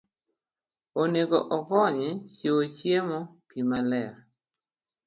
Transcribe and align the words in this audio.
onego 1.01 1.37
okony 1.57 2.05
e 2.09 2.13
chiwo 2.33 2.61
chiemo, 2.77 3.19
pi 3.47 3.59
maler, 3.69 4.13